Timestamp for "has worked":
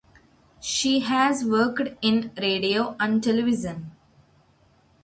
1.01-1.87